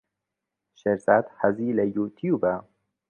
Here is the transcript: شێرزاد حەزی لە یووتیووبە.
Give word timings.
شێرزاد 0.79 1.25
حەزی 1.39 1.75
لە 1.77 1.83
یووتیووبە. 1.95 2.53